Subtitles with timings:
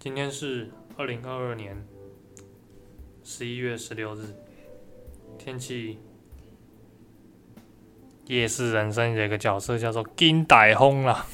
[0.00, 1.76] 今天是二零二二年
[3.22, 4.34] 十一月十六日，
[5.38, 5.98] 天气
[8.24, 11.26] 夜市人生有一个角色叫做金歹轰啦。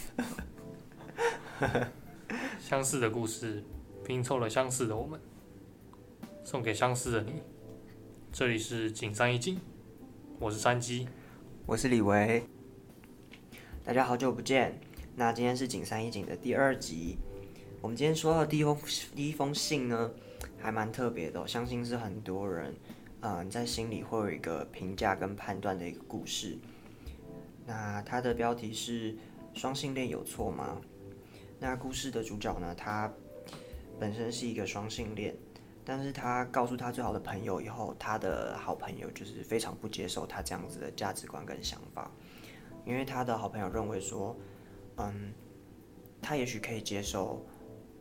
[2.58, 3.62] 相似的故事
[4.04, 5.20] 拼凑了相似的我们，
[6.42, 7.34] 送给相似的你。
[8.32, 9.60] 这里是景山一景，
[10.40, 11.06] 我是山鸡，
[11.66, 12.42] 我是李维，
[13.84, 14.80] 大家好久不见。
[15.14, 17.16] 那今天是景山一景的第二集。
[17.82, 18.76] 我们今天说到的第一封
[19.14, 20.10] 第一封信呢，
[20.58, 22.74] 还蛮特别的，相信是很多人，
[23.20, 26.58] 嗯，在心里会有一个评价跟判断的一个故事。
[27.64, 29.16] 那它的标题是
[29.54, 30.80] “双性恋有错吗？”
[31.60, 33.12] 那故事的主角呢，他
[34.00, 35.34] 本身是一个双性恋，
[35.84, 42.10] 但是他告诉他最好的朋友以后，他的好朋友就是非常不接受他这样子的价值观跟想法，
[42.84, 44.36] 因为他的好朋友认为说，
[44.96, 45.32] 嗯，
[46.20, 47.46] 他也许可以接受。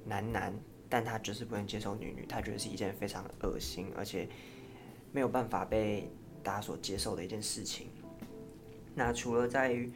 [0.05, 0.53] 男男，
[0.87, 4.29] 但他就是不能接受女女，他觉得是一件非常恶心，而且
[5.11, 6.09] 没有办法被
[6.43, 7.89] 大家所接受的一件事情。
[8.93, 9.91] 那除了在于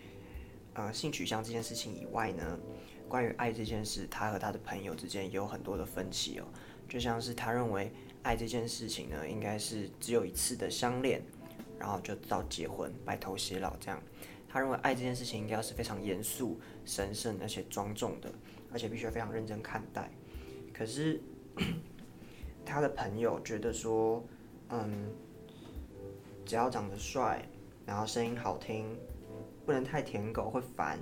[0.74, 2.60] 呃性取向这件事情以外呢，
[3.08, 6.46] 关于爱这件事，他和他的朋友之间也有很多的分歧哦。
[6.88, 7.92] 就像是他认为
[8.24, 11.22] 爱这件事情呢，应该是只有一次的相恋，
[11.78, 14.02] 然后就到结婚、白头偕老这样。
[14.50, 18.34] 他认为爱这件事情应该是非常严肃、神圣而且庄重的。
[18.72, 20.10] 而且必须要非常认真看待。
[20.74, 21.22] 可是
[22.66, 24.24] 他的朋友觉得说，
[24.70, 25.10] 嗯，
[26.46, 27.44] 只要长得帅，
[27.86, 28.86] 然后声音好听，
[29.66, 31.00] 不能太舔狗会烦，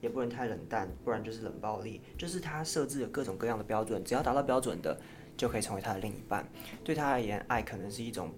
[0.00, 2.00] 也不能太冷淡，不然就是冷暴力。
[2.16, 4.96] 就是他设置了各种各样的标准，只要达到标准的，
[5.36, 6.46] 就可以成为他的另一半。
[6.84, 8.30] 对他而言，爱可能是一种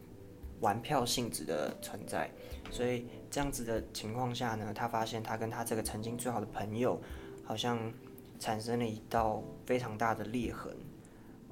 [0.61, 2.31] 玩票性质的存在。
[2.71, 6.99] 所以这样子的情况下呢，他发现他跟他这个曾经最好的朋友，
[7.45, 7.93] 好像。
[8.39, 10.77] 产生了一道非常大的裂痕，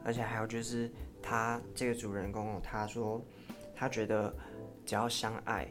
[0.05, 0.91] 而且还有就是
[1.23, 3.21] 他这个主人公，他说
[3.75, 4.35] 他觉得
[4.85, 5.71] 只要相爱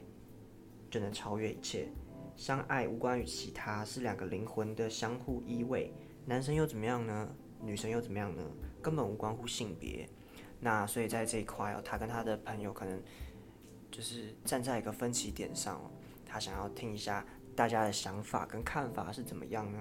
[0.89, 1.87] 就能超越一切，
[2.35, 5.89] 相爱无关于其他，是两个灵魂的相互依偎。
[6.25, 7.29] 男生又怎么样呢？
[7.61, 8.43] 女生又怎么样呢？
[8.81, 10.07] 根本无关乎性别。
[10.59, 13.01] 那所以在这一块哦，他跟他的朋友可能
[13.91, 15.79] 就是站在一个分歧点上，
[16.25, 17.25] 他想要听一下
[17.55, 19.79] 大家的想法跟看法是怎么样呢？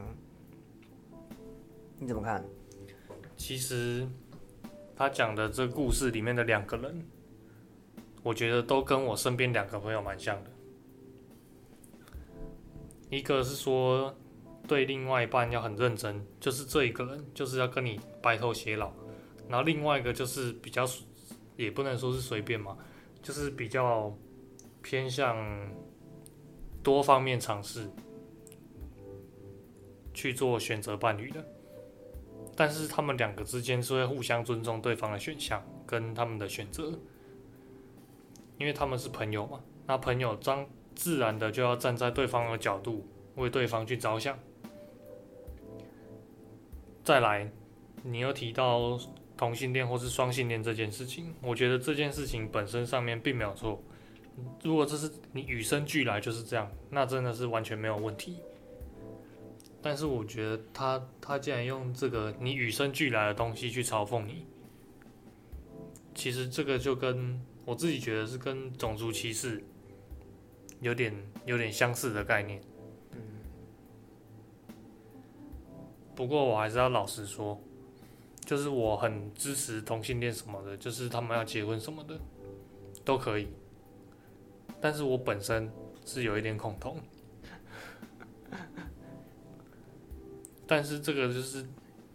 [1.99, 2.44] 你怎么看？
[3.37, 4.06] 其实
[4.97, 7.05] 他讲的这故事里面的两个人，
[8.22, 10.50] 我觉得都跟我身边两个朋友蛮像的。
[13.10, 14.15] 一个是说
[14.66, 18.93] 对另外一半要很认真，就是这一个人就是要跟你白头偕老；
[19.49, 20.84] 然后另外一个就是比较，
[21.56, 22.76] 也不能说是随便嘛，
[23.22, 24.16] 就是比较
[24.82, 25.37] 偏向
[26.82, 27.88] 多方面尝试
[30.12, 31.44] 去做选择伴侣的。
[32.56, 36.92] 但是他们两个之间是会互相尊重对方的选项跟他们的选择，
[38.59, 39.60] 因为他们是朋友嘛。
[39.87, 43.06] 那朋友当自然的就要站在对方的角度
[43.37, 44.38] 为对方去着想。
[47.03, 47.50] 再来，
[48.03, 48.98] 你又提到
[49.37, 53.82] 同性恋或是双性恋这件事情，我觉得这件事情本身上面并没有错。
[54.62, 58.38] 如果这是你与生俱来就是这样，那真的是完全没有问题。
[59.84, 64.46] 但是我觉得他他竟然用这个你与生俱来的东西去嘲讽你，
[66.14, 69.62] 其实这个就跟我自己觉得是跟种族歧视
[70.80, 71.14] 有点
[71.44, 72.62] 有点相似的概念。
[73.12, 73.18] 嗯。
[76.16, 77.60] 不过我还是要老实说，
[78.42, 82.18] 就是我很支持同性恋什么的，就是他们要结婚什么的
[83.04, 83.48] 都可以。
[84.80, 85.70] 但是我本身
[86.06, 86.98] 是有一点恐同。
[90.66, 91.64] 但是这个就是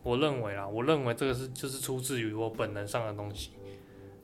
[0.03, 3.51] 我认为啦，我认为这个是就是出自于我本能上的东西。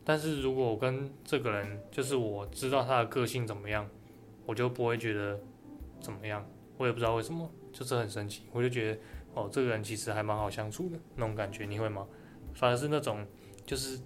[0.04, 3.90] 但是如果我跟这个人，就是我知道他的个性怎么样，
[4.46, 5.40] 我就不会觉得
[6.00, 6.46] 怎么样。
[6.78, 8.44] 我也不知道为什么，就是很神奇。
[8.52, 9.00] 我就觉得
[9.34, 12.06] 哦，这个人其实还蛮好相处的那种感觉，你会吗？
[12.54, 13.26] 反而是那种
[13.66, 14.00] 就是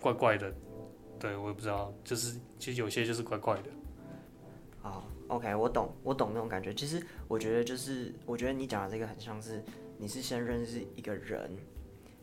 [0.00, 0.52] 怪怪的，
[1.18, 3.70] 对我也不知道，就是其实有些就是怪怪的。
[5.28, 6.72] OK，我懂，我懂那种感觉。
[6.72, 9.62] 其实我觉得，就是我觉得你讲的这个很像是，
[9.98, 11.50] 你是先认识一个人，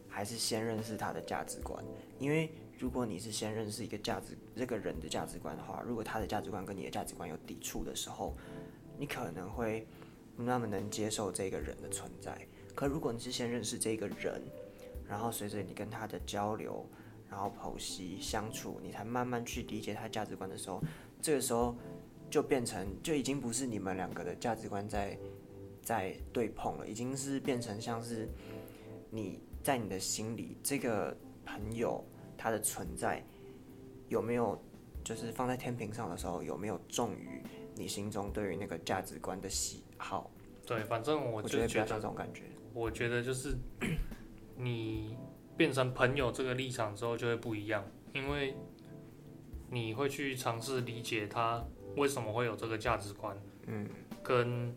[0.08, 1.84] 还是先认识他的价值观？
[2.18, 8.34] 因为如果你是先认识一个价值这个人的价值观的话，如果他的价值观跟你的价值观有抵触的时候，
[8.98, 9.86] 你可能会
[10.38, 12.48] 不那么能接受这个人的存在。
[12.74, 14.42] 可如果你是先认识这个人，
[15.06, 16.88] 然后随着你跟他的交流，
[17.30, 20.82] 然后剖析相处，你才慢慢去理解他价值观的时候，
[21.22, 21.76] 这个时候。
[22.34, 25.16] 就变成就已经不是你们两个的价值观在
[25.84, 28.28] 在对碰了，已经是变成像是
[29.12, 31.16] 你在你的心里，这个
[31.46, 32.04] 朋友
[32.36, 33.24] 他的存在
[34.08, 34.60] 有没有，
[35.04, 37.40] 就是放在天平上的时候，有没有重于
[37.76, 40.32] 你心中对于那个价值观的喜好？
[40.66, 42.46] 对，反正我我觉得比较就觉得像这种感觉。
[42.74, 43.56] 我觉得就是
[44.58, 45.16] 你
[45.56, 48.56] 变成朋友这个立场之后就会不一样，因为
[49.70, 51.64] 你会去尝试理解他
[51.96, 53.38] 为什么会有这个价值观，
[53.68, 53.88] 嗯，
[54.24, 54.74] 跟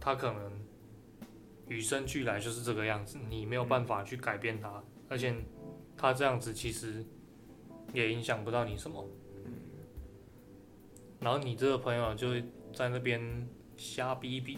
[0.00, 0.52] 他可能
[1.68, 5.34] 与生俱来就是这个样子，你没有办法去改变他，而且
[5.96, 7.04] 他这样子其实
[7.92, 9.06] 也影响不到你什么。
[11.20, 12.28] 然后你这个朋友就
[12.72, 13.46] 在那边
[13.76, 14.56] 瞎逼逼，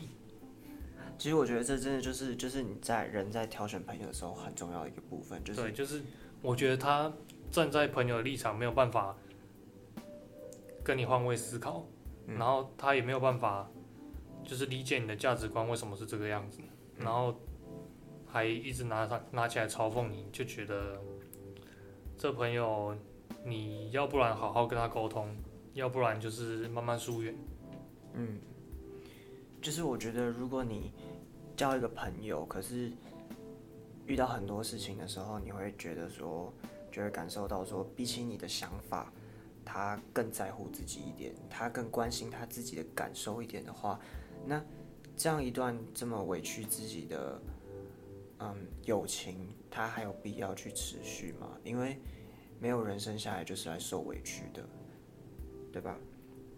[1.18, 6.02] 其实我觉得这真的就是就是你在人在挑选朋友的时候很重要的一个部分，就是对，就是
[6.40, 7.12] 我觉得他
[7.50, 9.16] 站在朋友的立场没有办法
[10.84, 11.86] 跟你换位思考，
[12.26, 12.36] 嗯。
[12.38, 13.68] 然后他也没有办法
[14.44, 16.60] 就是理解你的价值观为什么是这个样子，
[16.96, 17.04] 嗯。
[17.04, 17.34] 然后
[18.26, 21.00] 还一直拿他拿起来嘲讽你，就觉得
[22.16, 22.96] 这朋友
[23.44, 25.34] 你要不然好好跟他沟通，
[25.74, 27.34] 要不然就是慢慢疏远。
[28.14, 28.38] 嗯，
[29.60, 30.92] 就是我觉得如果你
[31.56, 32.90] 交一个朋友，可是
[34.06, 36.52] 遇到很多事情的时候，你会觉得说，
[36.90, 39.12] 就会感受到说，比起你的想法，
[39.64, 43.98] 他更在乎自己一点，他更关心他自己的感受一点的话，
[44.46, 44.62] 那
[45.16, 47.40] 这样一段这么委屈自己的
[48.38, 48.54] 嗯
[48.84, 51.56] 友情，他还有必要去持续吗？
[51.64, 51.98] 因为
[52.58, 54.62] 没有人生下来就是来受委屈的，
[55.72, 55.96] 对吧？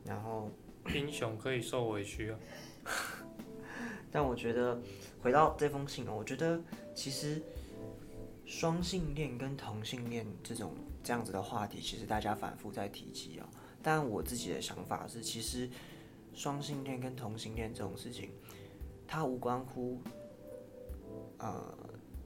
[0.04, 0.50] 然后。
[0.94, 2.38] 英雄可以受委屈啊，
[4.12, 4.78] 但我觉得
[5.22, 6.62] 回到这封信哦，我觉得
[6.94, 7.40] 其实
[8.46, 13.49] 双性恋跟同性恋这种这样子的话题，其实大家反复在提及哦。
[13.82, 15.69] 但我自己的想法是，其实
[16.35, 18.31] 双性恋跟同性恋这种事情，
[19.06, 20.00] 它无关乎
[21.38, 21.76] 呃，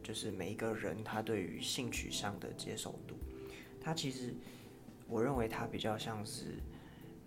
[0.02, 3.16] 就是每一个人他对于性取向的接受度，
[3.80, 4.34] 它其实
[5.08, 6.60] 我认为它比较像是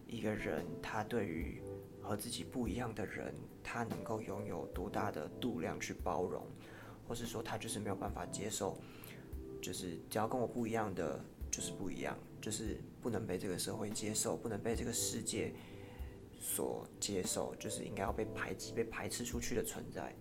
[0.07, 1.61] 一个人他对于
[2.01, 3.33] 和自己不一样的人，
[3.63, 6.45] 他能够拥有多大的度量去包容，
[7.11, 8.77] 或是说他就是没有办法接受，
[9.61, 11.19] 就是只要跟我不一样的
[11.51, 15.53] 就是不一样，就是不能被这个社会接受，不能被这个世界
[16.39, 20.15] 所接受，就是应该要被排挤、被排斥出去的存在。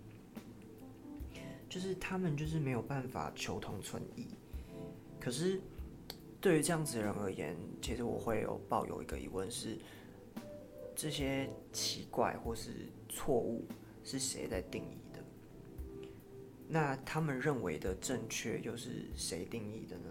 [1.68, 4.26] 就是他们就是没有办法求同存异，
[5.20, 5.60] 可是
[6.40, 9.78] 对于这样子的人而言，其实我会有抱有一个疑问是。
[10.96, 13.64] 这些奇怪或是错误
[14.04, 14.98] 是谁在定义？
[16.72, 20.04] 那他们认为的正确又是谁定义的呢？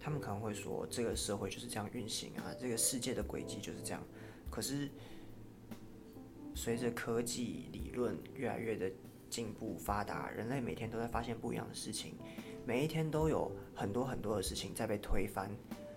[0.00, 4.02] 他们可能会说，这个社会就是这样运行啊，这个世界的轨迹就是这样。
[4.50, 4.88] 可是，
[6.54, 8.90] 随着科技理论越来越的
[9.30, 12.14] 进步发达，人类每天都在发现不一样的事情，
[12.66, 15.48] 每一天都有很多很多的事情在被推翻，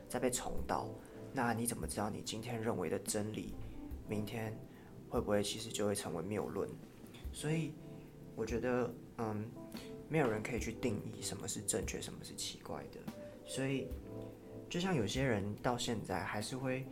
[0.07, 0.87] 在被重蹈。
[1.33, 3.55] 那你怎么知道你今天认为的真理，
[4.07, 4.55] 明天
[5.09, 6.69] 会不会其实就会成为谬论？
[7.31, 7.73] 所以
[8.35, 9.45] 我觉得，嗯，
[10.09, 12.99] 没有人可以去定义什么是正确，什么是奇怪的。
[13.45, 13.87] 所以，
[14.67, 16.83] 就像有些人到现在还是会，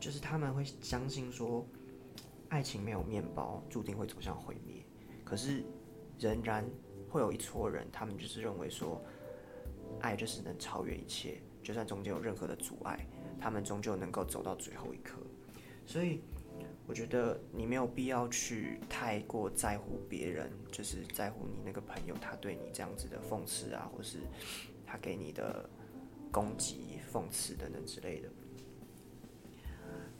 [0.00, 1.64] 就是他们会相信说，
[2.48, 4.84] 爱情没有面包，注定会走向毁灭。
[5.24, 5.62] 可是，
[6.18, 6.68] 仍然
[7.08, 9.00] 会有一撮人，他们就是认为说，
[10.00, 13.06] 爱就是能超越一切，就算中间有任何的阻碍。
[13.40, 15.18] 他们终究能够走到最后一刻，
[15.86, 16.20] 所以
[16.86, 24.18] 我觉得你没有必要去太过在乎别人，就是在乎你那个朋友他对你这样子的讽刺啊，或是
[24.84, 25.68] 他给你的
[26.30, 28.28] 攻击、讽刺等等之类的，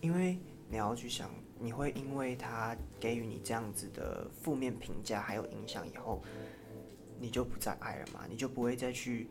[0.00, 0.38] 因为
[0.68, 6.22] 你要去想，你会因为他给予你这样子的负面评价还有影响以后，
[7.18, 8.24] 你就不再爱了吗？
[8.30, 9.28] 你就不会再去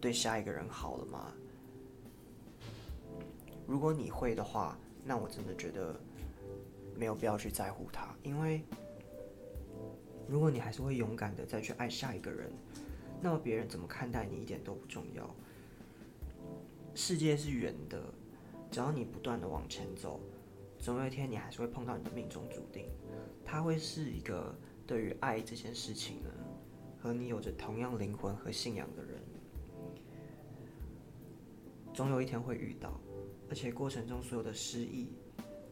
[0.00, 1.32] 对下一个人好了吗？
[3.66, 5.94] 如果你会的话，那我真的觉得
[6.96, 8.62] 没有必要去在乎他，因为
[10.28, 12.50] 如果你还是会勇敢的再去爱下一个人，
[13.20, 15.28] 那么别人怎么看待你一点都不重要。
[16.94, 18.02] 世界是圆的，
[18.70, 20.20] 只要你不断的往前走，
[20.78, 22.86] 总有一天你还是会碰到你的命中注定。
[23.44, 24.54] 他会是一个
[24.86, 26.30] 对于爱这件事情呢，
[27.00, 29.22] 和你有着同样灵魂和信仰的人，
[31.92, 33.00] 总有一天会遇到。
[33.48, 35.12] 而且过程中所有的失意，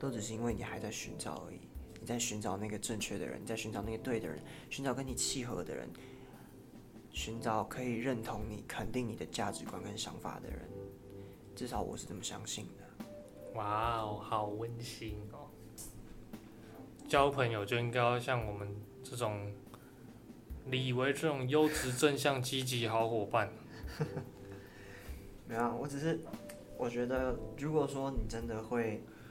[0.00, 1.60] 都只是因为你还在寻找而已。
[2.00, 4.38] 你在寻找那个正确的人，你在寻找那个对的人，
[4.70, 5.88] 寻找跟你契合的人，
[7.12, 10.58] 寻找可以认同你、肯定你的价值观跟想法的人。
[11.54, 13.04] 至少我是这么相信的。
[13.54, 15.50] 哇哦，好温馨哦！
[17.06, 19.52] 交朋友就应该要像我们这种
[20.64, 23.52] 你以为这种优质、正向、积极好伙伴，
[25.46, 26.20] 没有啊，我只是
[26.78, 29.29] 我觉得，如果说你真的会，嗯，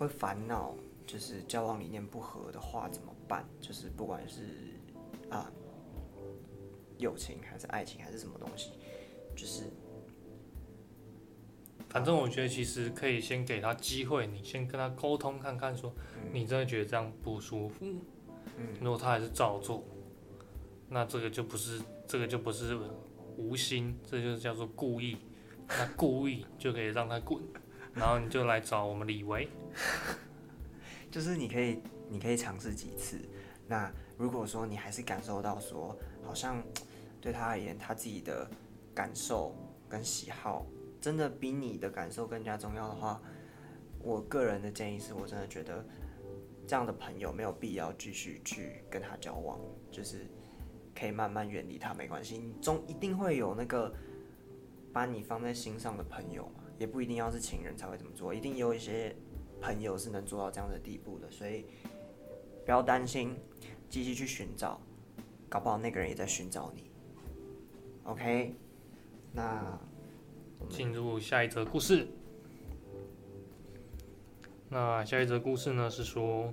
[0.00, 0.74] 会烦恼，
[1.06, 3.44] 就是交往理念不合的话怎么办？
[3.60, 4.46] 就是不管是
[5.28, 5.52] 啊
[6.96, 8.70] 友情还是爱情还是什么东西，
[9.36, 9.64] 就是
[11.90, 15.92] 反正我觉得其实可以先给他机会，你先跟他沟通看看，说
[16.32, 17.84] 你真的觉得这样不舒服，
[18.56, 19.84] 嗯如果他还是照做，
[20.88, 22.74] 那这个就不是这个就不是
[23.36, 25.18] 无心，这就是叫做故意。
[25.68, 27.40] 那故意就可以让他滚，
[27.94, 29.46] 然后你就来找我们李维。
[31.10, 33.20] 就是你可以，你可以尝试几次。
[33.66, 36.62] 那如果说你还是感受到说，好像
[37.20, 38.48] 对他而言，他自己的
[38.94, 39.54] 感受
[39.88, 40.66] 跟喜好
[41.00, 43.20] 真的比你的感受更加重要的话，
[44.00, 45.84] 我个人的建议是我真的觉得
[46.66, 49.58] 这样的朋友没有必要继续去跟他交往，
[49.90, 50.26] 就是
[50.94, 52.38] 可以慢慢远离他，没关系。
[52.38, 53.92] 你终一定会有那个
[54.92, 59.14] 把你放在心上的朋友嘛，也不一定要是情人才会这么做，一定有一些
[59.60, 61.66] 朋友是能做到这样的地步的，所以
[62.64, 63.36] 不要担心，
[63.88, 64.80] 继续去寻找，
[65.48, 66.90] 搞不好那个人也在寻找你。
[68.04, 68.54] OK，
[69.32, 69.78] 那
[70.68, 72.08] 进入下一则故事。
[74.68, 76.52] 那下一则故事呢是说，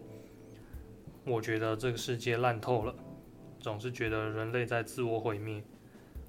[1.26, 2.96] 我觉得这个世界烂透了，
[3.60, 5.64] 总是觉得人类在自我毁灭，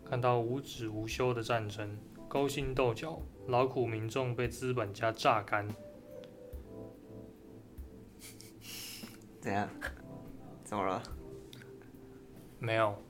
[0.04, 5.66] 看到无止无休的战争，勾心斗角，劳苦民众被资本家榨干。
[9.48, 9.66] 怎样？
[10.62, 11.02] 怎么了？
[12.58, 13.02] 没有，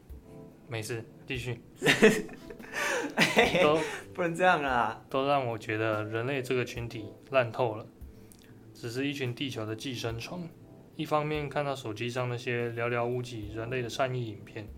[0.68, 1.60] 没事，继续。
[3.60, 3.80] 都
[4.14, 5.04] 不能这样啊！
[5.10, 7.84] 都让我觉得人类这个群体烂透了，
[8.72, 10.48] 只是一群地球的寄生虫。
[10.94, 14.68] 一方面看到手机上那些寥寥无几人类的善意影片，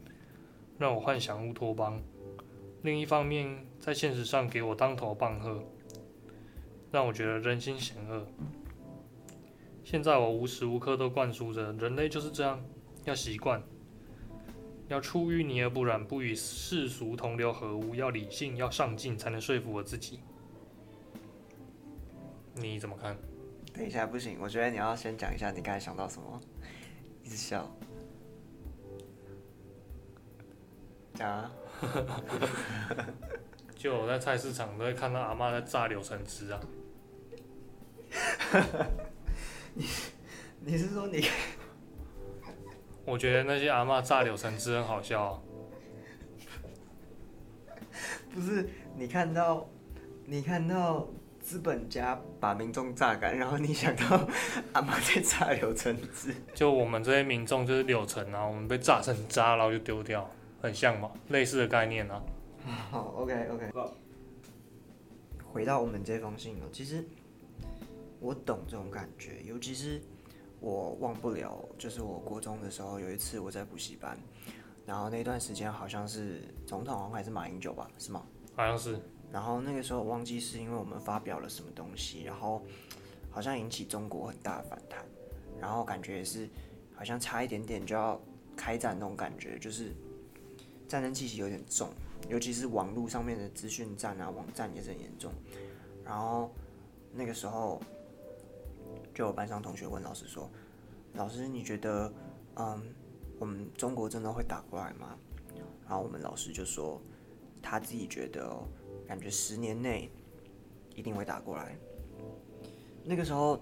[0.78, 2.00] 让我幻想乌托邦；
[2.80, 5.62] 另一方面，在现实上给我当头棒喝，
[6.90, 8.26] 让我觉得人心险恶。
[9.90, 12.62] 现在我无时无刻都灌输着人类就是这样，
[13.02, 13.60] 要习惯，
[14.86, 20.20] 要出淤泥而不染，不与世俗同流合污，要理性，要上进，才能说服我自己。
[22.54, 23.16] 你怎么看？
[23.74, 26.40] 等一下，不行，我觉得你要先讲一下你刚才想到什么，
[27.24, 27.68] 一直笑。
[31.14, 31.50] 讲啊，
[33.74, 36.60] 就我在菜市场都会看到阿妈在炸柳橙汁啊，
[39.74, 39.84] 你
[40.60, 41.24] 你是说你
[43.04, 45.42] 我觉得那些阿妈榨柳橙汁很好笑、啊。
[48.32, 49.68] 不是你看到
[50.26, 51.08] 你看到
[51.40, 54.28] 资本家把民众榨干，然后你想到
[54.72, 56.32] 阿妈在榨柳橙汁？
[56.54, 60.30] 就我们这些民众就是柳橙啊，我们被榨成渣，然后就丢掉，
[60.62, 62.22] 很像嘛，类似的概念啊。
[62.90, 63.70] 好，OK OK。
[65.52, 67.04] 回到我们这封信哦，其实
[68.20, 70.00] 我懂这种感觉，尤其是
[70.60, 74.18] 我忘不了，就是我国中的时候有一次我在补习班，
[74.86, 78.26] 然后那段时间好像是总统好像还是马英九吧，是吗？
[78.54, 79.00] 好像是，
[79.32, 82.62] 然后那个时候我忘记是因为我们发表了什么东西，然后
[83.30, 85.04] 好像引起中国很大的反弹，
[85.58, 86.48] 然后感觉也是
[86.94, 88.20] 好像差一点点就要
[88.54, 89.92] 开战那种感觉，就是
[90.86, 91.88] 战争气息有点重，
[92.28, 95.32] 尤其是网络上面的资讯战啊，网站也是很严重。
[96.04, 96.52] 然后
[97.14, 97.80] 那个时候
[99.14, 100.50] 就有班上同学问老师说
[101.14, 102.12] ：“老师，你觉得
[102.56, 102.94] 嗯，
[103.38, 105.16] 我们中国真的会打过来吗？”
[105.86, 107.00] 然后我们老师就说。
[107.62, 108.56] 他自己觉得，
[109.06, 110.10] 感觉十年内
[110.96, 111.76] 一定会打过来。
[113.04, 113.60] 那个时候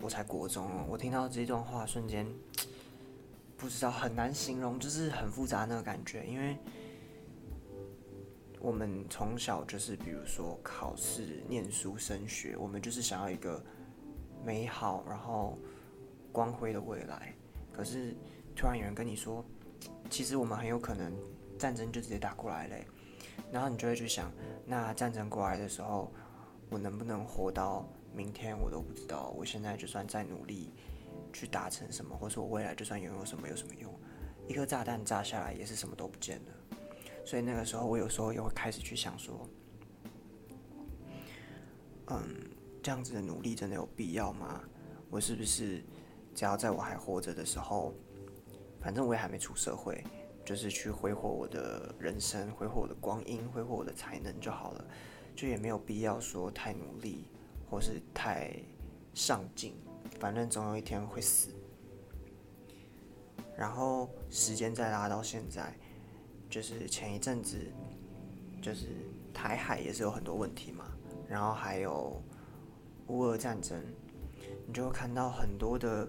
[0.00, 2.26] 我才国中哦，我听到这段话瞬间
[3.58, 6.24] 不知道很难形容，就是很复杂那个感觉。
[6.26, 6.56] 因为
[8.60, 13.62] 我们从小就是比如说考试、念书、升学，我们就是想要一个
[14.44, 15.58] 美好然后
[16.32, 17.34] 光辉的未来。
[17.72, 18.14] 可是
[18.54, 19.44] 突然有人跟你说，
[20.10, 21.12] 其实我们很有可能
[21.58, 22.86] 战争就直接打过来嘞。
[23.50, 24.30] 然后你就会去想，
[24.66, 26.12] 那战争过来的时候，
[26.70, 29.30] 我能不能活到明天，我都不知道。
[29.36, 30.72] 我现在就算再努力
[31.32, 33.92] 去达成什么，或者我未来就算拥有什么，有什么用？
[34.48, 36.76] 一颗炸弹炸下来也是什么都不见了。
[37.24, 39.48] 所以那个时候，我有时候又会开始去想说，
[42.08, 42.50] 嗯，
[42.82, 44.62] 这样子的努力真的有必要吗？
[45.08, 45.82] 我是不是
[46.34, 47.94] 只要在我还活着的时候，
[48.80, 50.04] 反正我也还没出社会。
[50.44, 54.84] 就是去挥霍我的人生，挥霍我的光阴，挥霍我的才能就好了，
[55.36, 57.26] 就也没有必要说太努力，
[57.70, 58.52] 或是太
[59.14, 59.76] 上进，
[60.18, 61.54] 反正总有一天会死。
[63.56, 65.72] 然后时间再拉到现在，
[66.50, 67.56] 就是前一阵子，
[68.60, 68.88] 就是
[69.32, 70.86] 台海也是有很多问题嘛，
[71.28, 72.20] 然后还有
[73.08, 73.82] 乌俄战争，
[74.66, 76.08] 你就会看到很多的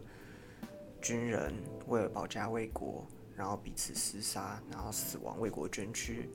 [1.02, 1.54] 军人
[1.88, 6.30] 为了保家卫国，然后彼此厮杀，然后死亡为国捐躯，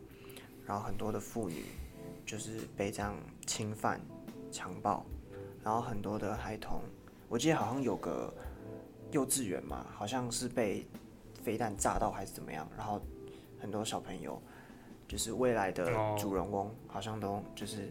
[0.67, 1.65] 然后很多的妇女
[2.27, 4.01] 就是被这样侵犯、
[4.51, 5.07] 强暴，
[5.63, 6.83] 然后很多的孩童，
[7.29, 8.33] 我记得好像有个
[9.11, 10.87] 幼稚园嘛，好像是被
[11.43, 13.01] 飞弹炸到还是怎么样，然后
[13.59, 14.41] 很多小朋友
[15.07, 16.15] 就是未来的哦。
[16.19, 17.91] 主人翁，好像都就是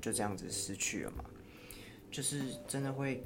[0.00, 1.24] 就这样子失去了嘛，
[2.14, 3.24] 就是真的会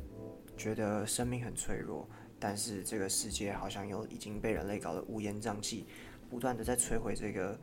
[0.57, 2.09] 觉得生命很脆弱，
[2.41, 5.85] 但是这个世界好像又已经被人类搞得乌烟瘴气，
[6.31, 7.61] 不断的在摧毁这个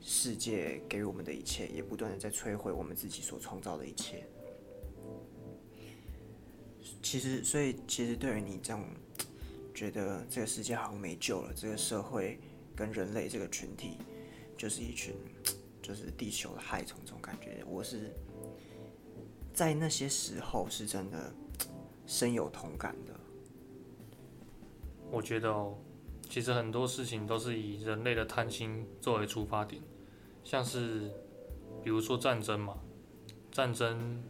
[0.00, 4.24] 世界给予我们的一切，也不断的在摧毁我们自己所创造的一切。
[7.02, 8.82] 其实，所以其实对于你这样
[9.74, 12.40] 觉得这个世界好像没救了，这个社会
[12.74, 13.98] 跟人类这个群体
[14.56, 15.14] 就是一群
[15.82, 18.10] 就是地球的害虫这种感觉，我是
[19.52, 21.32] 在那些时候是真的
[22.06, 23.14] 深有同感的。
[25.10, 25.76] 我觉得哦，
[26.28, 29.82] 其实很多事情都是以人类的贪心作为出发点，
[30.44, 31.10] 像是
[31.82, 32.78] 比如说战争嘛，
[33.50, 34.22] 战争，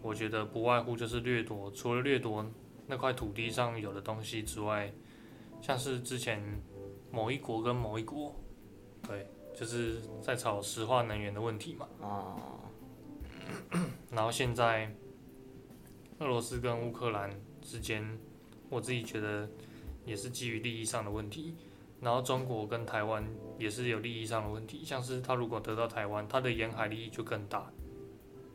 [0.00, 2.46] 我觉得不外乎就是掠夺，除了掠夺
[2.86, 4.92] 那块土地上有的东西之外，
[5.60, 6.40] 像是之前
[7.10, 8.34] 某一国跟某一国，
[9.02, 12.36] 对，就是在炒石化能源的问题嘛，哦，
[14.10, 14.94] 然后现在
[16.18, 18.18] 俄罗斯跟乌克兰之间，
[18.68, 19.48] 我自己觉得
[20.04, 21.54] 也是基于利益上的问题。
[22.00, 23.24] 然后中国跟台湾
[23.58, 27.72] 也是有利益上的问题，像是他如果得到台湾，他的沿海利益就更大。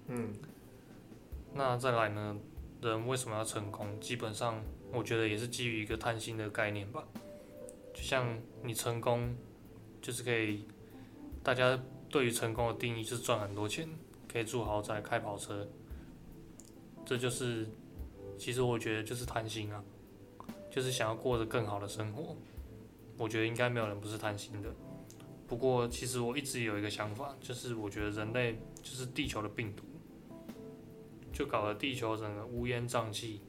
[0.08, 0.34] 嗯，
[1.55, 2.38] 那再来呢，
[2.81, 4.00] 人为什么要成功？
[4.00, 4.62] 基本上
[4.93, 7.03] 我觉得也是基于一个贪心的概念吧。
[7.92, 9.35] 就像你成功，
[10.00, 10.66] 就是可以，
[11.42, 13.90] 大家对于成功的定义就是赚很多钱，
[14.31, 15.68] 可以住豪宅、开跑车，
[17.05, 17.68] 这就是，
[18.37, 19.83] 其实我觉得就是贪心啊，
[20.70, 22.35] 就是想要过着更好的生活。
[23.18, 24.74] 我觉得应该没有人不是贪心的。
[25.48, 29.83] 不过其实我一直有一个想法，就是我觉得人类就是地球的病毒。
[31.31, 33.39] 就搞得地球整个乌烟瘴气，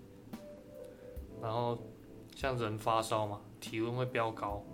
[1.42, 1.76] 然后
[2.36, 4.64] 像人发烧嘛，体温会飙高，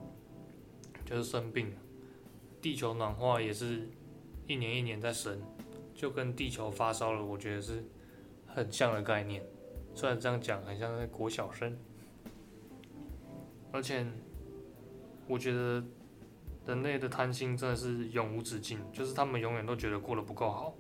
[1.05, 1.73] 就是生病。
[2.61, 3.89] 地球暖化也是
[4.47, 5.41] 一年一年在升，
[5.97, 7.83] 就跟地球发烧了，我觉得是
[8.47, 9.43] 很像的概念。
[9.95, 11.77] 虽然这样讲很像在国小生，
[13.73, 14.07] 而且
[15.27, 15.83] 我觉得
[16.67, 20.75] 人类的贪心真的是永无止境，就是他们永远都觉得过得不够好。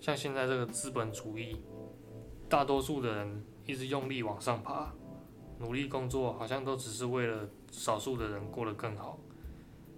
[0.00, 1.62] 像现在这个资本主义，
[2.48, 4.92] 大多数的人一直用力往上爬，
[5.60, 9.18] 努力工作，好像都只是为了少数的人过得更好。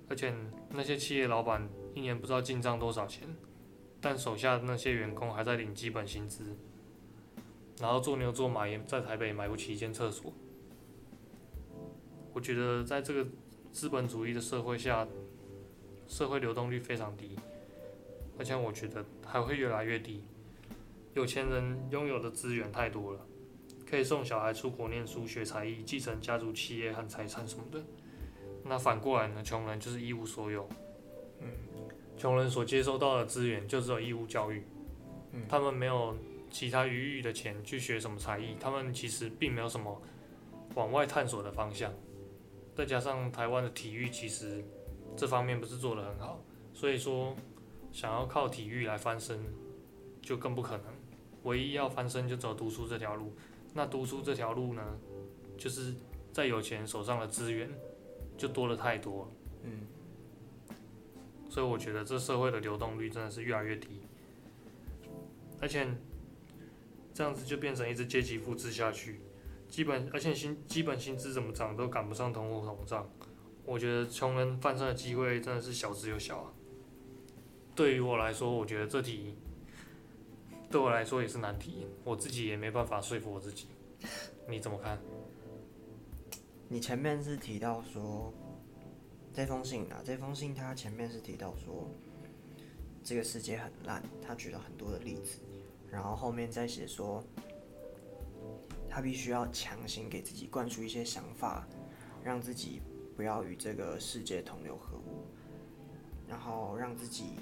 [0.09, 0.33] 而且
[0.70, 3.27] 那些企业老板一年不知道进账多少钱，
[4.00, 6.56] 但手下的那些员工还在领基本薪资，
[7.80, 10.32] 然后做牛做马也在台北买不起一间厕所。
[12.32, 13.26] 我觉得在这个
[13.72, 15.06] 资本主义的社会下，
[16.06, 17.37] 社会流动率非常低。
[18.38, 20.22] 而且我觉得还会越来越低。
[21.14, 23.26] 有钱人拥有的资源太多了，
[23.88, 27.82] 可以送小孩出国念书、学才艺、继承家族企业和财产什么的。
[28.62, 29.42] 那反过来呢？
[29.42, 30.68] 穷人就是一无所有。
[32.16, 34.64] 嗯，穷人所接收到的资源就只有义务教育。
[35.33, 36.16] 嗯他们没有
[36.50, 40.00] 其他余裕的钱去学什么才艺，他们其实并没有什么
[40.74, 41.92] 往外探索的方向。
[42.74, 44.64] 再加上台湾的体育其实
[45.16, 46.40] 这方面不是做得很好，
[46.72, 47.37] 所以说。
[47.92, 49.40] 想要靠体育来翻身，
[50.20, 50.85] 就更不可能。
[51.44, 53.33] 唯一要翻身就走读书这条路。
[53.72, 54.83] 那读书这条路呢，
[55.57, 55.94] 就是
[56.31, 57.70] 在有钱人手上的资源
[58.37, 59.29] 就多了太多了。
[59.62, 59.87] 嗯，
[61.48, 64.02] 所以我觉得这社会的流动率真的是越来越低，
[65.61, 65.87] 而且
[67.14, 69.20] 这样子就变成一直阶级复制下去。
[69.68, 73.11] 基本而且薪基本薪资怎么涨都赶不上通货膨胀。
[73.64, 76.52] 我觉得穷人翻身的机会真的是小之又小啊。
[77.74, 79.37] 对于我来说，我觉得这题
[80.70, 83.66] 对我来说也是难题，我自己也没办法说服我自己。
[84.48, 84.98] 你怎么看？
[86.68, 88.32] 你前面是提到说
[89.37, 91.90] 这封信啊，这封信它前面是提到说
[93.05, 95.40] 这个世界很烂，他举了很多的例子，
[95.90, 97.22] 然后后面再写说
[98.88, 101.68] 他必须要强行给自己灌输一些想法，
[102.25, 102.81] 让自己
[103.14, 105.27] 不要与这个世界同流合污，
[106.27, 107.35] 然后让自己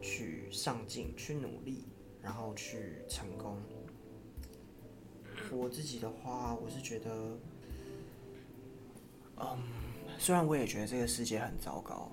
[0.00, 1.86] 去上进、去努力，
[2.22, 3.60] 然后去成功。
[5.50, 7.36] 我自己的话，我是觉得
[9.36, 9.58] 嗯，
[10.18, 12.10] 虽然我也觉得这个世界很糟糕，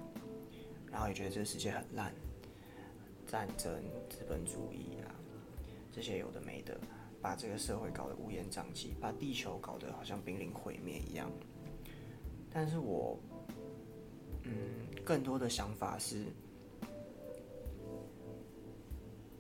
[0.92, 2.14] 然后也觉得这个世界很烂，
[3.26, 3.72] 战争、
[4.10, 5.16] 资本主义啊，
[5.92, 6.78] 这些有的没的，
[7.22, 11.32] 把这个社会搞得乌烟瘴气，把地球搞得好像濒临毁灭一样。
[12.54, 13.18] 但是我，
[14.44, 14.54] 嗯，
[15.06, 16.26] 更多的想法是，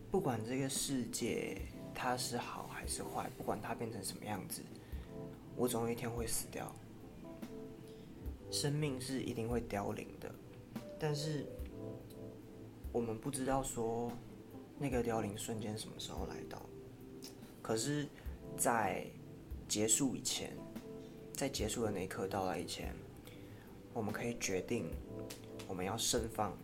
[0.09, 1.57] 不管这个世界
[1.93, 4.61] 它是好还是坏，不管它变成什么样子，
[5.57, 6.73] 我总有一天会死掉。
[8.51, 10.29] 生命是一定会凋零的，
[10.99, 11.45] 但是
[12.91, 14.11] 我们不知道说
[14.77, 16.61] 那个凋零瞬间什么时候来到。
[17.61, 18.05] 可是，
[18.57, 19.05] 在
[19.67, 20.51] 结束以前，
[21.31, 22.93] 在结束的那一刻到来以前，
[23.93, 24.91] 我们可以决定
[25.67, 26.57] 我们要盛放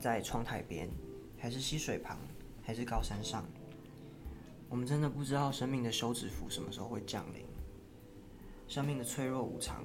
[0.00, 0.88] 在窗台边，
[1.36, 2.16] 还是溪水旁，
[2.62, 3.44] 还是高山上。
[4.70, 7.44] 我们真的不知道生命的休止符什么时候会降临。
[8.72, 9.84] 生命的脆弱无常，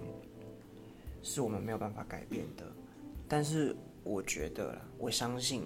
[1.21, 2.63] 是我们没有办法改变的。
[3.28, 5.65] 但是我觉得，我相信，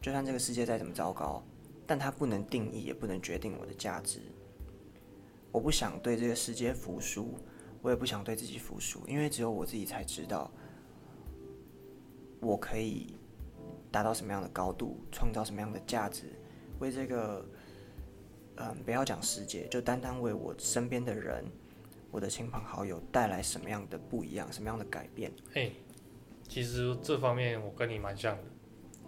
[0.00, 1.44] 就算这个世界再怎么糟糕，
[1.86, 4.22] 但它不能定义，也不能决定我的价值。
[5.52, 7.34] 我不想对这个世界服输，
[7.82, 10.50] 我也不想对自己服输，因为只有我自己才知道，
[12.40, 13.18] 我可以
[13.90, 16.32] 达到什么样的高度，创造什么样的价值，
[16.78, 17.44] 为这个，
[18.56, 21.44] 嗯，不要讲世界，就单单为我身边的人。
[22.10, 25.32] 我的亲朋好友带来什么样的不一样，什么样的改变？
[25.54, 25.70] 哎，
[26.48, 28.42] 其实这方面我跟你蛮像的，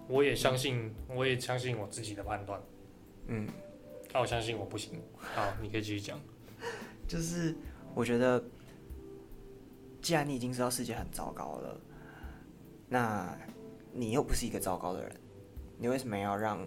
[0.07, 2.63] 我也相信，我也相信我自己的判断。
[3.27, 3.49] 嗯，
[4.13, 5.03] 那我相信我不行。
[5.17, 6.21] 好，你可以继续讲。
[7.09, 7.55] 就是
[7.93, 8.43] 我觉得，
[10.01, 11.81] 既然你已经知道世界很糟糕了，
[12.89, 13.37] 那
[13.93, 15.13] 你又不是一个糟糕的人，
[15.77, 16.65] 你为什么要让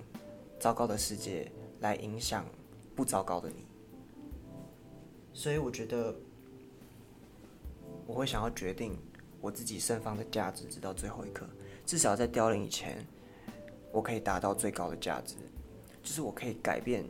[0.59, 2.45] 糟糕的世界来影响
[2.93, 3.65] 不糟糕的你？
[5.31, 6.13] 所以我觉得。
[8.05, 8.97] 我会想要决定
[9.41, 11.47] 我自己盛放的价值，直到最后一刻，
[11.85, 13.05] 至少在凋零以前，
[13.91, 15.35] 我可以达到最高的价值，
[16.01, 17.03] 就是我可以改变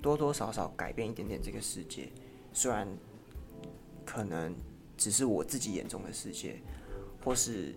[0.00, 2.08] 多多少少改变一点点这个世界，
[2.52, 2.88] 虽然
[4.04, 4.54] 可能
[4.96, 6.60] 只是我自己眼中的世界，
[7.24, 7.74] 或是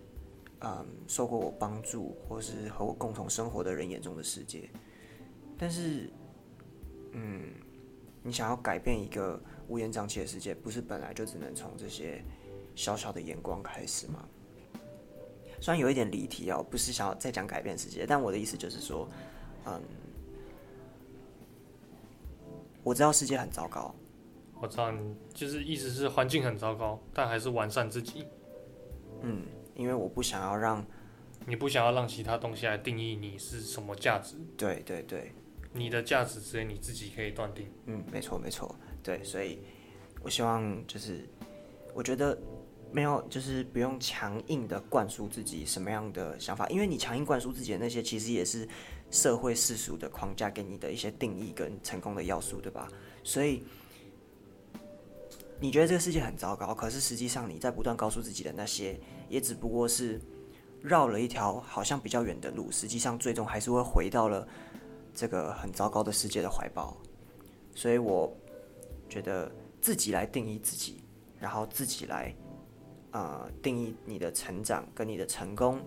[0.61, 4.69] 嗯受过我帮助或是和我共同生活的人眼中的世界，
[5.57, 6.11] 但是
[7.11, 7.43] 嗯，
[8.23, 12.23] 你想要改变一个乌烟瘴气的世界，不是本来就只能从这些。
[12.75, 14.27] 小小的眼光开始嘛，
[15.61, 19.07] 虽然有一点离题哦，不是想要再讲改变世界，但我的意思就是说，
[19.65, 19.81] 嗯，
[22.83, 23.95] 我知道世界很糟糕，
[24.61, 28.27] 我知道你就是意思是环境很糟糕，但还是完善自己。
[29.21, 30.85] 嗯，因为我不想要让，
[31.47, 34.35] 你不想要让其他东西来定义你是什么价值。
[34.57, 35.31] 对对对，
[35.71, 37.71] 你的价值只有你自己可以断定。
[37.85, 39.59] 嗯，没错没错，对，所以
[40.21, 41.25] 我希望就是，
[41.93, 42.37] 我觉得。
[42.95, 48.65] 没有，就是不用强硬的灌输自己什么样的想法，因为你强硬灌输自己的那些，其实也是
[49.11, 52.87] 社会世俗的框架给你的一些定义跟成功的要素，对吧？
[53.21, 53.63] 所以
[55.59, 60.21] 你觉得这个世界很糟糕，可是实际上你在不断告诉自己的那些，也只不过是
[60.81, 64.47] 绕了一条好像比较远的路，实际上最终还是会回到了
[65.13, 66.95] 这个很糟糕的世界的怀抱。
[67.75, 68.33] 所以我
[69.09, 71.03] 觉得自己来定义自己，
[71.37, 72.33] 然后自己来。
[73.15, 75.79] 呃，定义你的成长跟你的成功，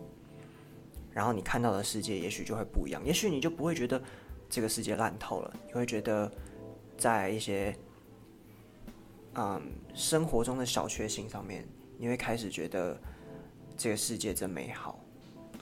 [1.12, 4.02] 然后你看到的世界也许就会不一样，也许你就不会觉得
[4.48, 6.32] 这个世界烂透了，你会觉得
[6.96, 7.76] 在一些
[9.34, 9.60] 嗯
[9.92, 12.98] 生活中的小确幸上面，你会开始觉得
[13.76, 14.98] 这个世界真美好。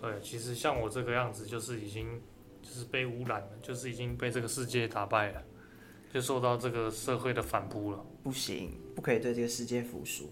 [0.01, 2.23] 对，其实像我这个样子，就是已经
[2.63, 5.43] 就是被污染了，就是已经被这个世界打败了，
[6.15, 8.07] 就受到这个社会的反扑了。
[8.23, 10.31] 不行，不可以对这个世界服输。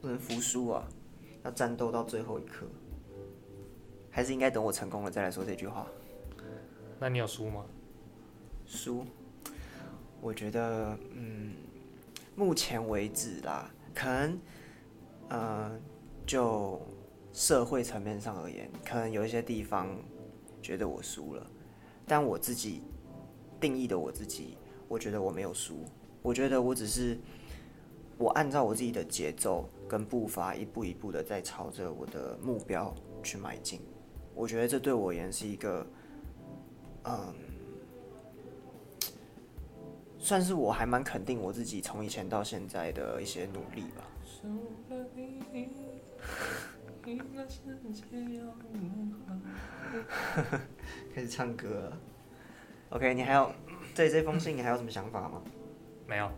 [0.00, 0.88] 不能服输啊！
[1.44, 2.66] 要战斗到最后一刻，
[4.10, 5.86] 还是应该等我成功了再来说这句话。
[7.00, 7.64] 那你有输吗？
[8.66, 9.04] 输？
[10.20, 11.54] 我觉得，嗯，
[12.34, 14.38] 目前为止啦，可能，
[15.28, 15.80] 呃，
[16.26, 16.80] 就
[17.32, 19.88] 社会层面上而言，可能有一些地方
[20.60, 21.46] 觉得我输了，
[22.04, 22.82] 但我自己
[23.60, 24.58] 定义的我自己，
[24.88, 25.84] 我觉得我没有输。
[26.20, 27.16] 我觉得我只是，
[28.18, 29.66] 我按照我自己的节奏。
[29.88, 33.80] 跟步伐一步一步的在朝着我的目标去迈进，
[34.34, 35.86] 我觉得这对我而言是一个，
[37.04, 37.34] 嗯，
[40.18, 44.04] 算是我还蛮肯定我自己从以前到现在的一些努力吧。
[51.14, 51.98] 开始唱歌了。
[52.90, 53.50] OK，你还有
[53.94, 55.40] 对这封信你还有什么想法吗？
[56.06, 56.30] 没有。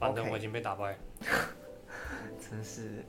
[0.00, 0.98] 反正我已经被打败。
[2.40, 3.04] 真是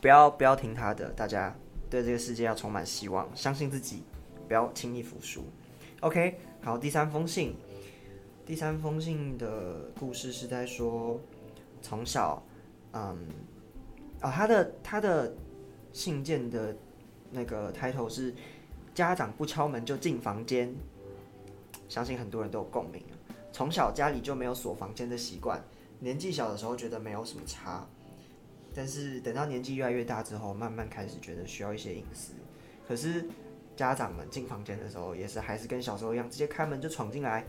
[0.00, 1.54] 不要不要听他的，大家
[1.90, 4.02] 对这个世界要充满希望，相信自己，
[4.48, 5.44] 不要轻易服输。
[6.00, 7.54] OK，好，第三封信，
[8.46, 11.20] 第三封信的故事是在说
[11.82, 12.42] 从小，
[12.92, 13.28] 嗯，
[14.22, 15.34] 哦，他的他的
[15.92, 16.74] 信件的
[17.30, 18.34] 那个 title 是
[18.94, 20.74] 家长不敲门就进房间，
[21.88, 23.11] 相信很多人都有共鸣啊
[23.52, 25.62] 从小家里就没有锁房间的习惯。
[26.00, 27.86] 年纪小的时候觉得没有什么差，
[28.74, 32.32] 但是等到年纪越来越大之后，慢慢开始觉得需要一些隐私。
[32.88, 33.24] 可是
[33.76, 37.44] 家长们进房间的时候，也是还是跟小时候一样，直接开门就闯进来。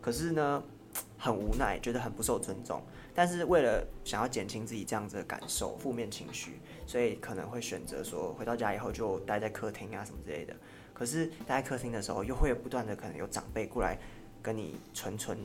[0.00, 0.62] 可是呢，
[1.16, 2.82] 很无奈，觉得很不受尊重。
[3.14, 10.54] 但是为了想要减轻自己这样子的感受、负面情绪，所以可能会选择说，回到家以后就待在客厅啊什么之类的。
[10.92, 13.98] 可是待在客厅的时候，又会有不断的可能有长辈过来
[14.46, 15.36] 跟你谆谆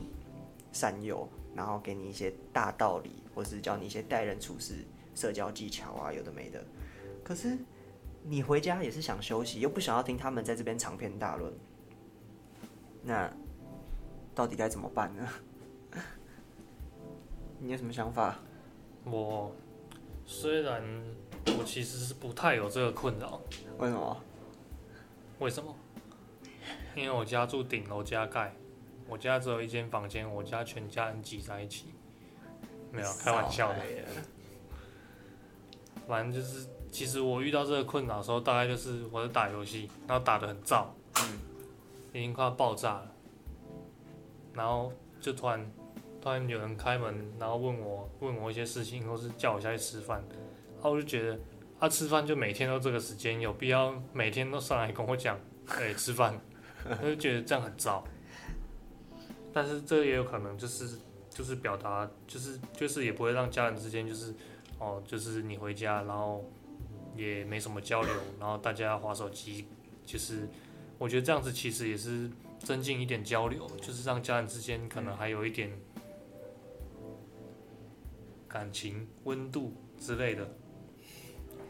[0.70, 4.76] 善诱，然后给你一些大道理，或是教你一些待人处事、
[5.12, 6.64] 社交技巧啊，有的没的。
[7.24, 7.58] 可是
[8.22, 11.52] 你回家也是想休息，又不想要听他们在这边长篇大论，
[13.02, 13.28] 那
[14.36, 15.28] 到底该怎么办呢？
[17.58, 18.38] 你有什么想法？
[19.04, 19.52] 我
[20.24, 20.80] 虽然
[21.58, 23.40] 我其实是不太有这个困扰，
[23.78, 24.22] 为什么？
[25.40, 25.74] 为什么？
[26.94, 28.54] 因为我家住顶楼加盖，
[29.12, 31.92] 我家只有一间房间，我家全家人挤在一起，
[32.90, 33.78] 没有开玩笑的。
[36.08, 40.86] 反正就是，其实我遇到这个困扰的时候，大概就是我在打游戏，然后打的很燥，
[42.14, 43.12] 已经快要爆炸了，
[44.54, 45.70] 然后就突然
[46.22, 50.24] 突然有人开门，然后问我问我一些事情，或是叫我下去吃饭，
[50.76, 51.38] 然后我就觉得，
[51.78, 56.40] 啊吃饭就每天都这个时间，有必要每天都上来跟我讲，哎、吃饭，
[57.02, 58.02] 我就觉得这样很糟。
[59.52, 64.34] 但是这也有可能就是就是表达，就是就是也不会让家人之间就是
[64.78, 66.44] 哦，就是你回家，然后
[67.16, 69.66] 也没什么交流，然后大家划手机，
[70.04, 70.48] 就是
[70.98, 75.70] 我觉得这样子其实也是增进一点交流，就是让家人之间可能还有一点
[78.48, 80.48] 感情温度之类的，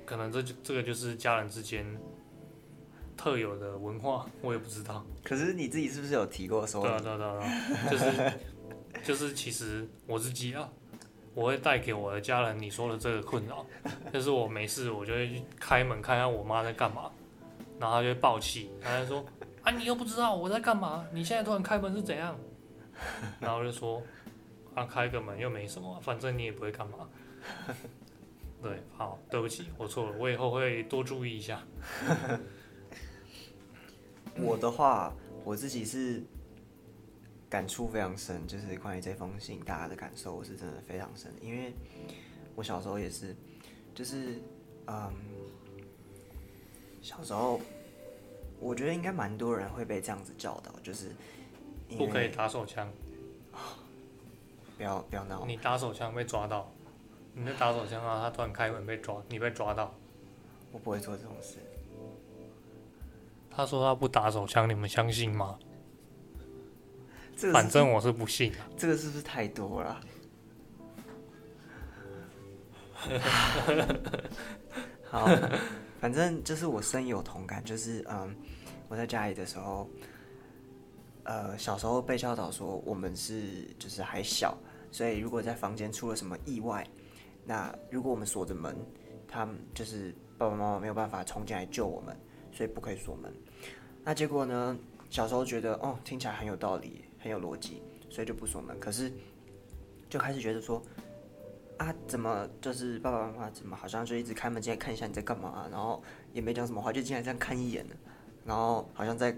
[0.05, 1.85] 可能这就这个就是家人之间
[3.23, 5.07] 特有的文化， 我也不知道。
[5.23, 8.33] 可是你自己是不是有提过说对啊，对啊，对啊，就是
[9.05, 10.69] 就是，其实我自己啊，
[11.33, 13.65] 我会带给我的家人你说的这个困扰，
[14.13, 17.09] 就是我没事我就会去开门看看我妈在干嘛，
[17.79, 19.25] 然后她就会暴气，她就说
[19.63, 22.37] 啊你又不知道我在干嘛，你现在突然开门是怎样？
[23.39, 24.03] 然后我就说
[24.75, 27.09] 啊开个门又没什么，反正你也不会干嘛。
[28.61, 31.61] 对，好，对不起，我错了，我以后会多注意一下。
[34.39, 35.13] 我的话，
[35.45, 36.23] 我自己是
[37.49, 41.75] 感触非常深，就是关于这封信大家的感受，我是真的非常深，因为
[42.55, 43.37] 我小时候也是，
[43.95, 44.41] 就是
[44.87, 45.13] 嗯，
[47.03, 47.61] 小时候
[48.59, 51.11] 我觉得应该蛮多人会被这样子教导，就是
[51.97, 52.91] 不可以打手枪，
[54.77, 56.73] 不要不要闹，你打手枪被抓到，
[57.35, 59.95] 你在打手枪啊，他突然开门被抓，你被抓到。
[60.73, 61.59] 我不会做这种事。
[63.55, 65.59] 他说他不打手枪，你们相信吗？
[67.37, 68.67] 这个反正我是不信啊。
[68.77, 70.01] 这个是不是太多了？
[75.05, 75.29] 好，
[76.01, 78.35] 反正就是我深有同感，就是嗯，
[78.89, 79.91] 我在家里的时候，
[81.25, 84.57] 呃，小时候被教导说我们是就是还小，
[84.91, 86.87] 所以如果在房间出了什么意外，
[87.45, 88.77] 那如果我们锁着门，
[89.29, 92.17] 他们就是爸爸妈妈没有办法冲进来救我们，
[92.53, 93.33] 所以不可以锁门。
[94.05, 94.79] 那结果呢？
[95.11, 98.81] 小时候觉得哦，听起来很有道理，很有逻辑，所以就不锁门。
[98.81, 99.13] 可是
[100.09, 100.83] 就开始觉得说，
[101.77, 107.85] 啊，怎么就是爸爸妈妈怎么好像就一直开门进来看一下你在干嘛、然后也没讲什么话，就进来这样看一眼，
[108.47, 109.37] 然后好像在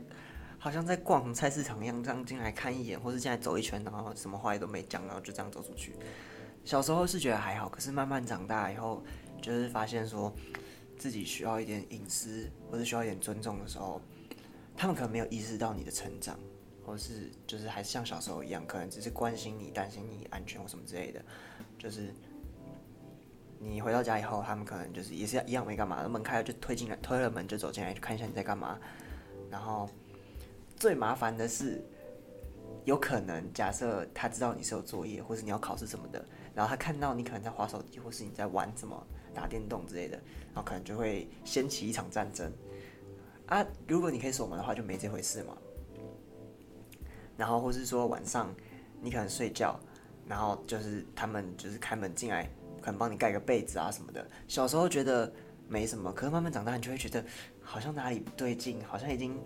[0.61, 5.93] 好像在逛菜市场一样，这样进来看一眼，或是进来走一圈，然后什么话也都没讲，然后就这样走出去。
[6.65, 9.03] 小时候是觉得还好，可是慢慢长大以后，
[9.43, 10.33] 就是发现说
[10.97, 14.01] 自己需要一点隐私，或者需要一点尊重的时候，
[14.77, 16.39] 他们可能没有意识到你的成长，
[16.85, 21.23] 或是就是还是像小时候一样，可能只是关心你、担心你安全或什么之类的。
[21.79, 22.15] 就是
[23.59, 28.79] 你回到家以后，他们可能就是也是一样没干嘛，门开了就推进来，推了门就走进来，看一下你在干嘛。
[29.51, 29.89] 然后
[30.77, 31.83] 最麻烦的是，
[32.85, 40.17] 有可能假设他知道你是有作业，或是你要考试什么的，然后他看到你可能在划手机，或是你在玩什么打电动之类的，
[40.55, 42.51] 然后可能就会掀起一场战争。
[43.47, 45.57] 啊，如果你可以锁门的话，就没这回事嘛。
[47.37, 48.55] 然后或是说晚上
[49.03, 49.79] 你可能睡觉，
[50.27, 52.49] 然后就是他们就是开门进来，
[52.81, 54.27] 可能帮你盖个被子啊什么的。
[54.47, 55.31] 小时候觉得
[55.69, 57.23] 没什么，可是慢慢长大，你就会觉得
[57.61, 59.39] 好像哪里不对劲，好像已经，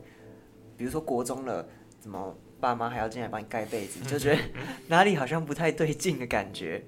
[0.76, 1.66] 比如说国中了，
[1.98, 4.42] 怎么爸妈还要进来帮你盖被子， 就觉得
[4.86, 6.84] 哪里好像不太对劲的感觉。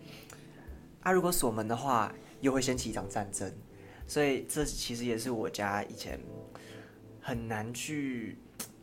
[1.01, 3.53] 啊，如果锁门的话，又会掀起一场战争，
[4.07, 6.19] 所以这其实也是我家以前
[7.21, 8.37] 很难去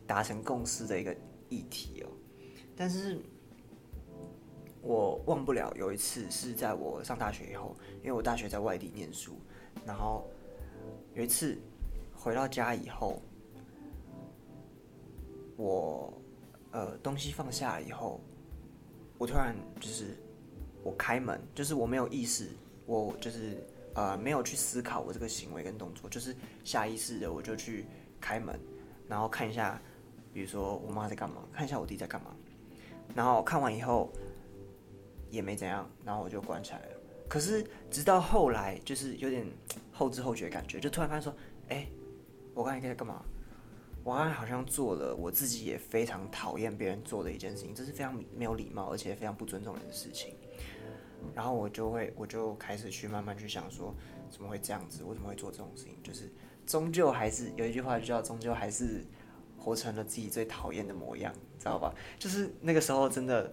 [0.06, 1.15] 达成共识的一个
[1.50, 2.10] 议题哦。
[2.76, 3.20] 但是
[4.82, 9.34] 我忘不了有一次是在我上大学以后，因为我大学在外地念书，
[9.86, 10.30] 然后
[11.15, 11.58] 有一次
[12.13, 13.22] 回到家以后，
[15.56, 16.13] 我
[16.72, 18.22] 呃东西放下了以后，
[19.17, 20.15] 我突然就是
[20.84, 22.52] 我开门，就是我没有意识，
[22.88, 27.86] 我就是呃没有去思考我这个行为跟动作，就是下意识的我就去
[28.19, 28.60] 开门，
[29.08, 29.80] 然后看一下，
[30.34, 32.36] 比如说我妈在干嘛，看一下我弟在干嘛，
[33.13, 34.12] 然后看完以后
[35.30, 36.88] 也没怎样，然后我就关起来了。
[37.28, 39.45] 可是直到后来，就是有点
[39.91, 41.36] 后知后觉的感觉，就突然发现说，
[41.67, 41.86] 哎、
[42.54, 43.21] 我刚才在干嘛？
[44.04, 50.34] 我刚才好像做了我自己也非常讨厌别人做的一件事情，这是非常没有礼貌，而且非常不尊重人的事情。
[51.36, 53.94] 然后我就会，我就开始去慢慢去想说，
[54.30, 55.04] 怎么会这样子？
[55.04, 55.94] 我怎么会做这种事情？
[56.04, 56.32] 就是
[56.66, 59.06] 终究还是有一句话就叫终究还是
[59.58, 61.94] 活成了自己最讨厌的模样，知道吧？
[62.20, 63.52] 就是那个时候真的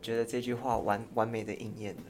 [0.00, 2.02] 觉得这句话完完美的应验了。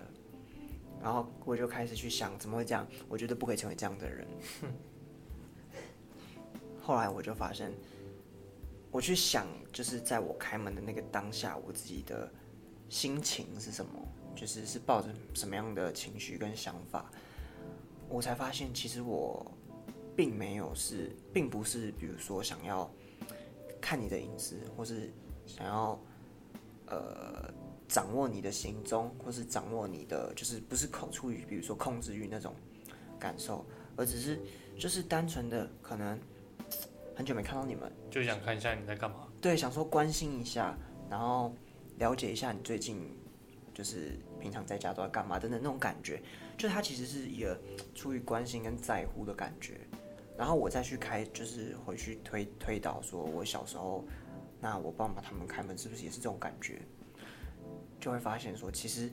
[1.03, 2.87] 然后我就开始去想，怎么会这样？
[3.09, 4.27] 我觉得不可以成为这样的人。
[6.81, 7.73] 后来我就发现，
[8.91, 12.31] 我去想，就是在我开门的那个当下，我自己的
[12.89, 13.91] 心情是什么，
[14.35, 17.11] 就是是抱着什么样的情绪跟想法，
[18.09, 19.51] 我才发现，其实我
[20.17, 22.91] 并没有是，并不是，比如说想要
[23.81, 25.13] 看你的隐私，或是
[25.47, 25.99] 想要
[26.87, 27.53] 呃
[27.89, 32.55] 掌握你的行踪，或是掌握你的，就是不是口出于比如说控制欲那种
[33.19, 33.65] 感受，
[33.97, 34.39] 而只是
[34.79, 36.19] 就是单纯的可能
[37.15, 39.29] 很久没看到你们，就想看一下你在干嘛。
[39.41, 40.77] 对，想说关心一下，
[41.11, 41.55] 然后
[41.99, 43.11] 了解一下你最近
[43.75, 46.21] 就是平常在家都在干嘛等等那种感觉，
[46.57, 47.59] 就他其实是一个
[47.95, 49.81] 出于关心跟在乎的感觉。
[50.37, 54.05] 然后我再去开，就是回去推推导，说我小时候，
[54.61, 56.81] 那我爸妈他们开门是不是也是这种感觉？
[58.01, 59.11] 就会发现说，其实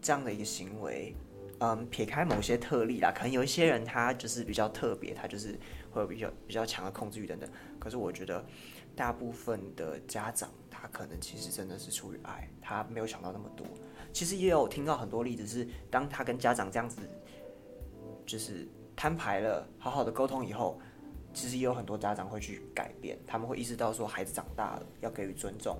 [0.00, 1.14] 这样的一个行为，
[1.58, 5.58] 嗯，撇开某些特例啦，可能有一些人他就是比较特别，他就是
[5.90, 7.50] 会有比较比较强的控制欲等等。
[7.78, 8.42] 可是我觉得，
[8.94, 13.66] 大部分的家长他可能其实真的是出于爱，他没有想到那么多。
[14.12, 17.00] 其实也有听到很多例子是，当他跟家长这样子，
[18.26, 20.80] 就是摊牌了，好好的沟通以后，
[21.32, 25.78] 其实也有很多家长会去改变，他们会意识到说孩子长大了要给予尊重。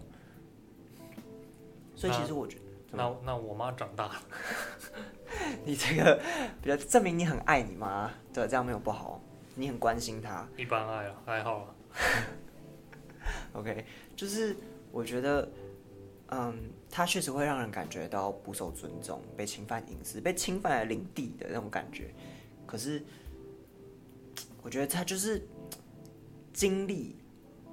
[1.96, 2.62] 所以其实我觉得，
[2.92, 4.14] 那那我妈长大了，
[5.64, 6.18] 你这个
[6.62, 9.20] 比较证明你很爱你妈，对，这样没有不好，
[9.54, 10.48] 你很关心她。
[10.56, 11.74] 一般爱了，还好啊。
[13.52, 13.84] OK，
[14.16, 14.56] 就是
[14.90, 15.46] 我觉得，
[16.32, 22.14] 嗯，它确实会让人感觉到不受尊重、被侵犯隐私、被侵犯领地的那种感觉。
[22.66, 23.02] 可是，
[24.62, 25.44] 我觉得它就是
[26.52, 27.16] 经历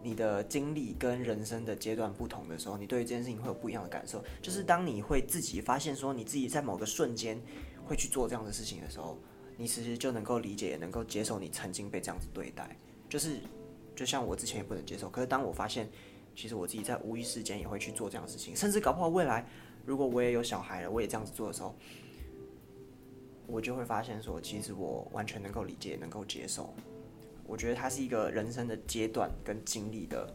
[0.02, 4.24] 你的经历跟人生的阶段不同的时候，你对于这件事情会有不一样的感受。
[4.42, 7.40] 就是当你会自己发现说你自己在某个瞬间
[7.86, 9.20] 会去做这样的事情的时候，
[9.56, 12.76] 你其实就能够理解，也能够接受你曾经被这样子对待。
[13.08, 13.40] 就是
[13.96, 15.88] 就像我之前也不能接受，可是当我发现，
[16.38, 19.44] 其实我自己在无意识间也会去做这样的事情，甚至搞不好未来
[19.84, 21.76] 如果我也有小孩了，我也这样子做的时候，
[23.48, 26.76] 我就会发现说，其实我完全能够理解，能够接受。
[27.48, 30.32] 我觉得它是一个人生的阶段跟经历的，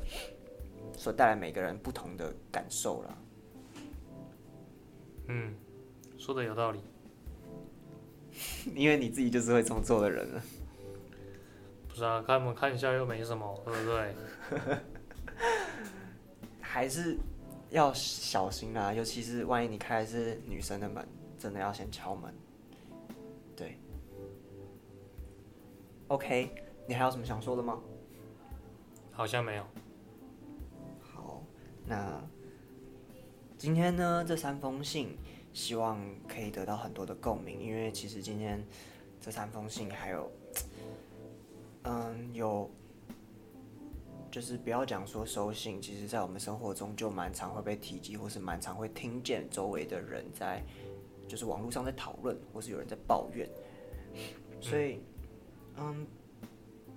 [0.99, 3.19] 所带来每个人不同的感受了。
[5.29, 5.55] 嗯，
[6.19, 6.81] 说的有道理。
[8.75, 10.43] 因为你自己就是会这么做的人了。
[11.89, 14.14] 不是啊，看我们看一下又没什么，对不对？
[16.73, 17.18] 还是
[17.68, 21.07] 要小心啦，尤其是万一你开的是女生的门，
[21.39, 22.35] 真的要先敲门。
[23.55, 23.77] 对
[26.09, 26.51] ，OK，
[26.89, 27.79] 你还有什么想说的吗？
[29.11, 29.66] 好像没有。
[30.99, 31.43] 好，
[31.85, 32.18] 那
[33.59, 35.18] 今天呢，这三封信
[35.53, 38.66] 希望可以得到很多的共鸣，因为其实今天
[39.20, 40.33] 这三封信还有，
[41.83, 42.70] 嗯，有，
[44.33, 50.64] 就是不要讲说收信，其实在我们生活中就蛮常会被提及，或是蛮常会听见周围的人在，
[51.28, 53.49] 就是网络上在讨论，或是有人在抱怨，
[54.61, 54.99] 所以，
[55.76, 56.05] 嗯。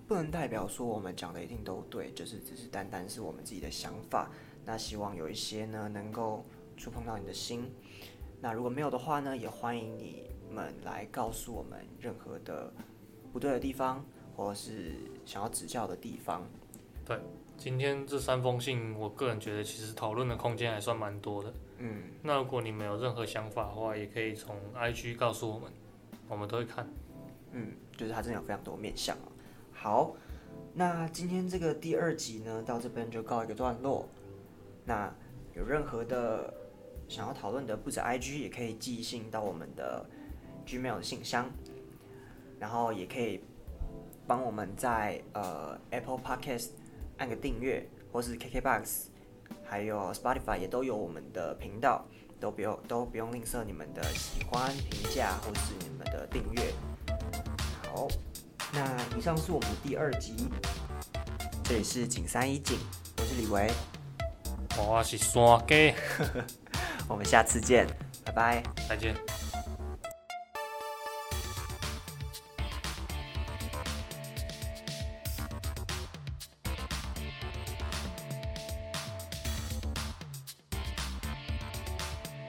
[0.07, 4.29] 不能代表说我们讲的一定都对，就是只是单单是我们自己的想法。
[4.63, 6.45] 那希望有一些呢，能够
[6.77, 7.73] 触碰到你的心。
[8.39, 12.71] 那如果没有的话呢，也欢迎你们来告诉我们任何的
[13.33, 14.05] 不对的地方，
[14.35, 14.93] 或是
[15.25, 16.47] 想要指教的地方。
[17.57, 21.53] 今天这三封信，我个人觉得其实讨论的空间还算蛮多的。
[21.77, 25.71] 嗯，那如果你们有任何想法的话，也可以从 IG 告诉我们，
[26.27, 26.87] 我们都会看。
[27.51, 29.31] 嗯，就是它真的有非常多面向哦。
[29.71, 30.15] 好，
[30.73, 34.07] 那今天这个第二集呢，到这边就告一个段落。
[34.83, 35.13] 那
[35.55, 36.53] 有任何的
[37.07, 40.05] 想要讨论的，不止 IG 也可以寄信到我们的
[40.65, 41.49] Gmail 的信箱，
[42.59, 43.41] 然后也可以
[44.27, 46.71] 帮我们在呃 Apple Podcast
[47.17, 49.05] 按个订阅，或是 KKBox，
[49.63, 52.05] 还有 Spotify 也都有我们的频道，
[52.39, 56.73] 都不用都不用吝啬你们的喜欢、评价或是你们的订阅。
[57.83, 58.07] 好，
[58.73, 60.49] 那以上是我们的第二集，
[61.63, 62.77] 这里是景三一景，
[63.17, 63.71] 我是李维，
[64.77, 65.93] 我是山鸡，
[67.07, 67.87] 我们下次见，
[68.25, 68.63] 拜拜。
[68.89, 69.44] 再见。